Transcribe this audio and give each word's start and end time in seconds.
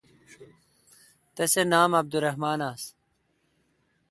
تسے°نام 1.35 1.91
عبدالرحمان 2.01 2.59
آس 2.71 2.83